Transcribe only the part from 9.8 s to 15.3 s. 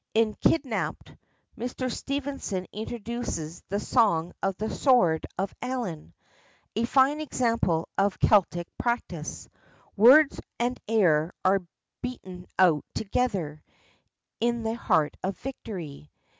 words and air are beaten out together, in the heat